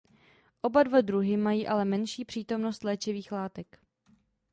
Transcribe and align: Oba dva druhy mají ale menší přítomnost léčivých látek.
Oba 0.61 0.83
dva 0.83 1.01
druhy 1.01 1.37
mají 1.37 1.67
ale 1.67 1.85
menší 1.85 2.25
přítomnost 2.25 2.83
léčivých 2.83 3.31
látek. 3.31 3.79